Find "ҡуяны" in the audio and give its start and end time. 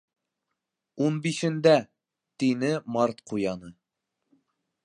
3.33-3.75